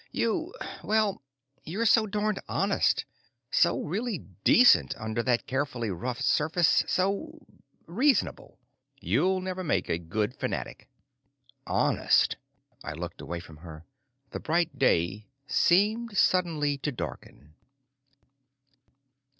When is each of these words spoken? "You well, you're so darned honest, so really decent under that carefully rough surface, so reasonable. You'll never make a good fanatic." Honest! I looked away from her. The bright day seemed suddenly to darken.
"You 0.11 0.55
well, 0.83 1.21
you're 1.63 1.85
so 1.85 2.07
darned 2.07 2.39
honest, 2.47 3.05
so 3.51 3.79
really 3.83 4.17
decent 4.43 4.95
under 4.97 5.21
that 5.21 5.45
carefully 5.45 5.91
rough 5.91 6.19
surface, 6.21 6.83
so 6.87 7.45
reasonable. 7.85 8.57
You'll 8.99 9.41
never 9.41 9.63
make 9.63 9.89
a 9.89 9.99
good 9.99 10.35
fanatic." 10.35 10.89
Honest! 11.67 12.35
I 12.83 12.93
looked 12.93 13.21
away 13.21 13.41
from 13.41 13.57
her. 13.57 13.85
The 14.31 14.39
bright 14.39 14.79
day 14.79 15.27
seemed 15.45 16.17
suddenly 16.17 16.79
to 16.79 16.91
darken. 16.91 17.53